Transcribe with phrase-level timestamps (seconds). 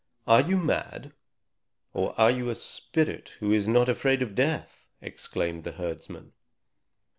[0.25, 1.11] "Are you mad,
[1.93, 6.33] or are you a spirit who is not afraid of death!" exclaimed the herdsman.